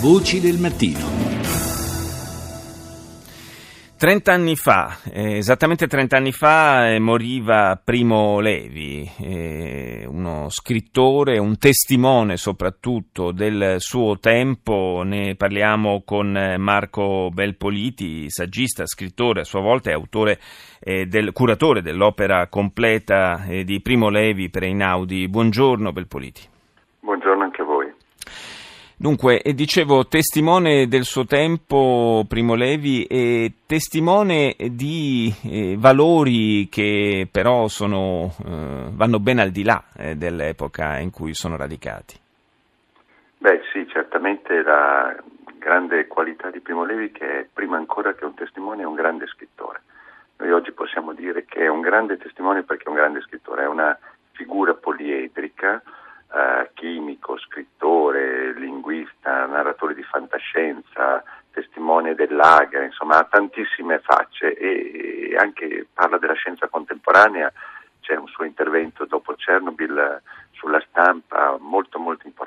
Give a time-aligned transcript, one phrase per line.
[0.00, 1.26] Voci del mattino.
[3.98, 12.36] Trent'anni fa, eh, esattamente trent'anni fa, eh, moriva Primo Levi, eh, uno scrittore, un testimone
[12.36, 15.02] soprattutto del suo tempo.
[15.04, 20.38] Ne parliamo con eh, Marco Belpoliti, saggista, scrittore, a sua volta è autore
[20.78, 25.26] eh, del curatore dell'opera completa eh, di Primo Levi per Einaudi.
[25.26, 26.42] Buongiorno Belpoliti.
[27.00, 27.92] Buongiorno anche a voi.
[29.00, 37.68] Dunque, dicevo, testimone del suo tempo, Primo Levi, e testimone di eh, valori che però
[37.68, 42.18] sono, eh, vanno ben al di là eh, dell'epoca in cui sono radicati.
[43.38, 45.14] Beh sì, certamente la
[45.58, 49.28] grande qualità di Primo Levi che è prima ancora che un testimone è un grande
[49.28, 49.80] scrittore.
[50.38, 53.68] Noi oggi possiamo dire che è un grande testimone perché è un grande scrittore, è
[53.68, 53.96] una
[54.32, 55.80] figura poliedrica,
[56.34, 65.86] eh, chimico, scrittore, linguista, narratore di fantascienza, testimone dell'agra, insomma ha tantissime facce e, anche
[65.92, 67.52] parla della scienza contemporanea,
[68.00, 72.37] c'è un suo intervento dopo Chernobyl sulla stampa molto molto importante.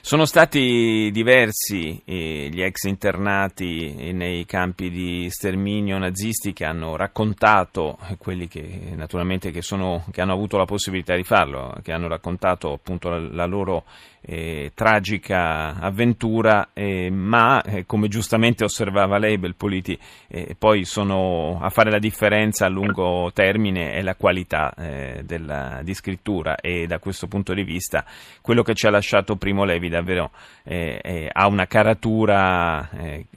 [0.00, 7.98] Sono stati diversi eh, gli ex internati nei campi di sterminio nazisti che hanno raccontato,
[8.08, 12.08] eh, quelli che naturalmente che, sono, che hanno avuto la possibilità di farlo, che hanno
[12.08, 13.84] raccontato appunto la, la loro
[14.30, 19.98] eh, tragica avventura, eh, ma eh, come giustamente osservava lei, Belpoliti,
[20.28, 25.80] eh, poi sono a fare la differenza a lungo termine è la qualità eh, della,
[25.82, 28.04] di scrittura e da questo punto di vista
[28.42, 30.30] quello che ci ha lasciato Primo Levi davvero
[30.64, 32.86] eh, ha una caratura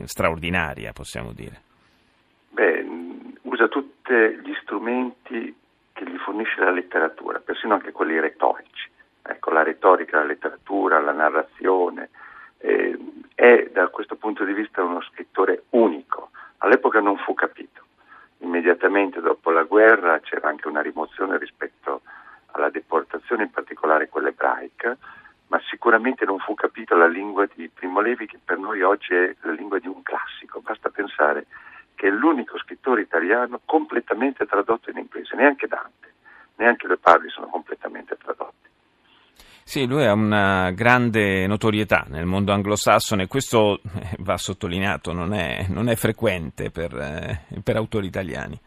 [0.03, 1.62] straordinaria, possiamo dire.
[2.50, 2.86] Beh,
[3.44, 5.56] usa tutti gli strumenti
[5.94, 8.89] che gli fornisce la letteratura, persino anche quelli retorici
[9.22, 12.10] ecco, la retorica, la letteratura, la narrazione.
[12.58, 12.98] Eh,
[13.34, 16.30] è da questo punto di vista uno scrittore unico.
[16.58, 17.82] All'epoca non fu capito.
[18.40, 22.02] Immediatamente dopo la guerra c'era anche una rimozione rispetto
[22.52, 24.96] alla deportazione, in particolare quella ebraica,
[25.48, 29.36] ma sicuramente non fu capita la lingua di Primo Levi che per noi oggi è
[29.42, 30.62] la lingua di un classico.
[30.62, 31.48] Basta pensare
[31.96, 36.14] che è l'unico scrittore italiano completamente tradotto in inglese, neanche Dante,
[36.56, 38.61] neanche le parli sono completamente tradotte.
[39.64, 45.66] Sì, lui ha una grande notorietà nel mondo anglosassone, questo eh, va sottolineato, non è,
[45.70, 48.60] non è frequente per, eh, per, autori italiani.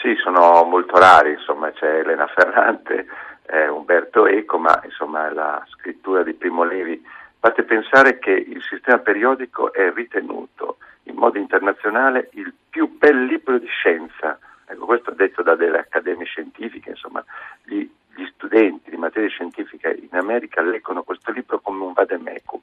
[0.00, 3.06] Sì, sono molto rari, insomma c'è Elena Ferrante,
[3.46, 7.04] eh, Umberto Eco, ma insomma la scrittura di Primo Levi.
[7.38, 13.58] Fate pensare che il sistema periodico è ritenuto in modo internazionale il più bel libro
[13.58, 14.38] di scienza.
[14.66, 17.24] Ecco, questo detto da delle accademie scientifiche, insomma,
[17.64, 22.60] gli gli studenti di materia scientifica in America leggono questo libro come un vademecum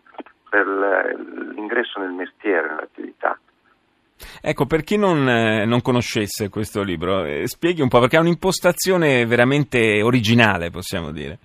[0.50, 0.66] per
[1.56, 3.38] l'ingresso nel mestiere, nell'attività.
[4.42, 8.22] Ecco, per chi non, eh, non conoscesse questo libro, eh, spieghi un po', perché ha
[8.22, 11.38] un'impostazione veramente originale, possiamo dire.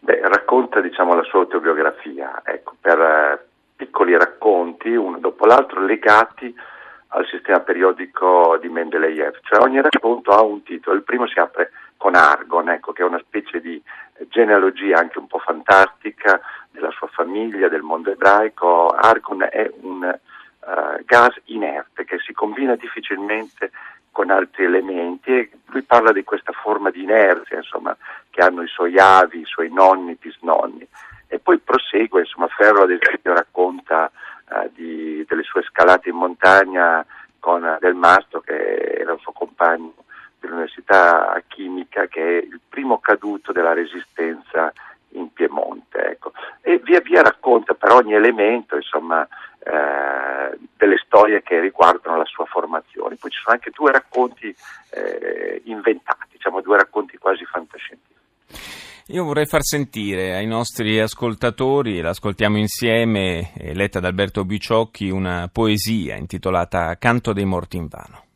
[0.00, 6.54] Beh, racconta diciamo, la sua autobiografia, ecco, per eh, piccoli racconti, uno dopo l'altro, legati
[7.08, 11.70] al sistema periodico di Mendeleev, cioè ogni racconto ha un titolo, il primo si apre
[11.98, 13.82] con Argon, ecco, che è una specie di
[14.28, 18.88] genealogia anche un po' fantastica della sua famiglia, del mondo ebraico.
[18.88, 23.72] Argon è un uh, gas inerte che si combina difficilmente
[24.12, 27.94] con altri elementi e lui parla di questa forma di inerzia, insomma,
[28.30, 30.86] che hanno i suoi avi, i suoi nonni, bisnonni.
[31.26, 34.10] E poi prosegue, insomma, Ferro ad esempio racconta
[34.50, 37.04] uh, di, delle sue scalate in montagna
[37.40, 39.94] con uh, Del Mastro, che era il suo compagno
[40.68, 44.72] dell'Università Chimica che è il primo caduto della resistenza
[45.12, 45.98] in Piemonte.
[45.98, 46.32] Ecco.
[46.60, 49.26] E via via racconta per ogni elemento insomma,
[49.60, 53.16] eh, delle storie che riguardano la sua formazione.
[53.16, 54.54] Poi ci sono anche due racconti
[54.90, 58.16] eh, inventati, diciamo due racconti quasi fantascientifici.
[59.10, 66.16] Io vorrei far sentire ai nostri ascoltatori, l'ascoltiamo insieme, letta da Alberto Biciocchi, una poesia
[66.16, 68.27] intitolata Canto dei morti in vano.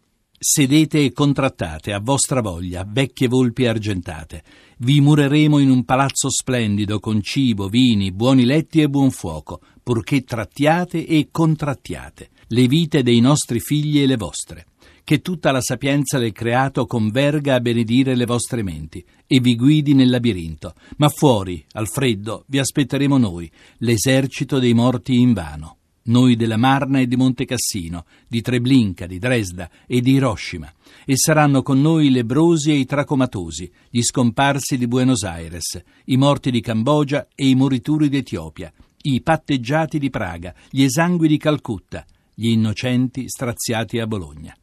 [0.44, 4.43] Sedete e contrattate a vostra voglia, vecchie volpi argentate.
[4.79, 10.25] Vi mureremo in un palazzo splendido con cibo, vini, buoni letti e buon fuoco, purché
[10.25, 14.67] trattiate e contrattiate le vite dei nostri figli e le vostre.
[15.05, 19.95] Che tutta la sapienza del creato converga a benedire le vostre menti e vi guidi
[19.95, 20.75] nel labirinto.
[20.97, 23.49] Ma fuori, al freddo, vi aspetteremo noi,
[23.79, 29.70] l'esercito dei morti invano noi della Marna e di Monte Cassino, di Treblinka, di Dresda
[29.87, 30.72] e di Hiroshima,
[31.04, 36.16] e saranno con noi i lebrosi e i tracomatosi, gli scomparsi di Buenos Aires, i
[36.16, 38.72] morti di Cambogia e i morituri d'Etiopia,
[39.02, 42.04] i patteggiati di Praga, gli esangui di Calcutta,
[42.34, 44.56] gli innocenti straziati a Bologna.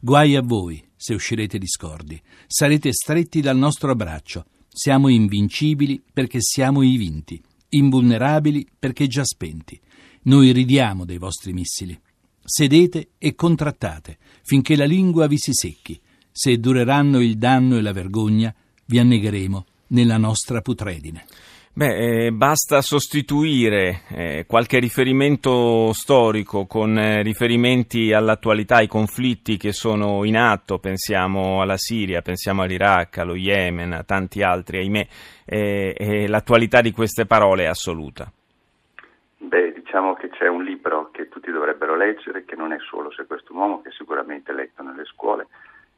[0.00, 2.20] Guai a voi se uscirete discordi.
[2.46, 4.46] Sarete stretti dal nostro abbraccio.
[4.68, 9.80] Siamo invincibili perché siamo i vinti, invulnerabili perché già spenti.
[10.24, 11.98] Noi ridiamo dei vostri missili.
[12.44, 16.00] Sedete e contrattate finché la lingua vi si secchi.
[16.30, 18.54] Se dureranno il danno e la vergogna,
[18.86, 21.24] vi annegheremo nella nostra putredine.
[21.74, 29.72] Beh, eh, basta sostituire eh, qualche riferimento storico con eh, riferimenti all'attualità, ai conflitti che
[29.72, 35.08] sono in atto, pensiamo alla Siria, pensiamo all'Iraq, allo Yemen, a tanti altri, ahimè,
[35.44, 38.30] e l'attualità di queste parole è assoluta.
[39.92, 43.52] Diciamo che c'è un libro che tutti dovrebbero leggere, che non è solo Se questo
[43.52, 45.48] uomo, che è sicuramente letto nelle scuole,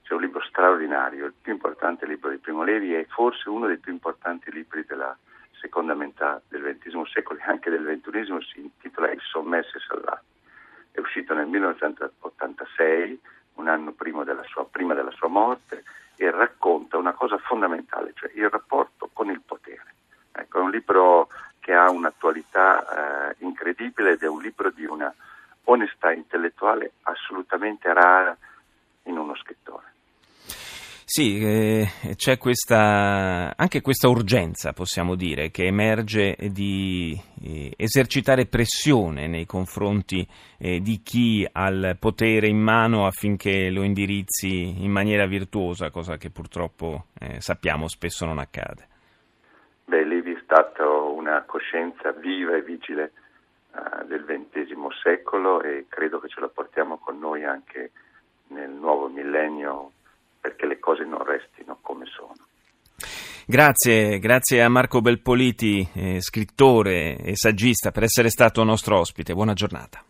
[0.03, 3.79] c'è un libro straordinario, il più importante libro di Primo Levi e forse uno dei
[3.79, 5.17] più importanti libri della
[5.61, 10.25] seconda metà del XX secolo e anche del XXI si intitola Il sommesso e salvato.
[10.91, 13.21] È uscito nel 1986,
[13.55, 15.85] un anno prima della, sua, prima della sua morte,
[16.17, 19.95] e racconta una cosa fondamentale, cioè il rapporto con il potere.
[20.33, 21.29] Ecco, è un libro
[21.75, 25.13] che ha un'attualità eh, incredibile ed è un libro di una
[25.65, 28.37] onestà intellettuale assolutamente rara
[29.05, 29.83] in uno scrittore.
[31.07, 39.27] Sì, eh, c'è questa, anche questa urgenza, possiamo dire, che emerge di eh, esercitare pressione
[39.27, 40.27] nei confronti
[40.59, 46.17] eh, di chi ha il potere in mano affinché lo indirizzi in maniera virtuosa, cosa
[46.17, 48.89] che purtroppo eh, sappiamo spesso non accade.
[49.87, 50.94] Beh, Levi è stata una
[51.55, 53.13] coscienza viva e vigile
[53.71, 57.93] uh, del XX secolo e credo che ce la portiamo con noi anche
[58.49, 59.93] nel nuovo millennio
[60.41, 62.35] perché le cose non restino come sono.
[63.47, 69.33] Grazie, grazie a Marco Belpoliti, eh, scrittore e saggista, per essere stato nostro ospite.
[69.33, 70.04] Buona giornata.